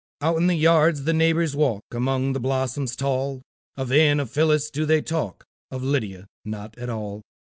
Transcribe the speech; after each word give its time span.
Out 0.19 0.37
in 0.37 0.47
their 0.47 0.57
yards 0.57 1.03
the 1.03 1.13
neighbors 1.13 1.55
walk, 1.55 1.83
Among 1.91 2.33
the 2.33 2.39
blossoms 2.39 2.95
tall; 2.95 3.43
Of 3.77 3.91
Anne, 3.91 4.19
of 4.19 4.31
Phyllis, 4.31 4.71
do 4.71 4.83
they 4.83 5.03
talk, 5.03 5.45
Of 5.69 5.83
Lydia 5.83 6.25
not 6.43 6.75
at 6.79 6.89
all. 6.89 7.21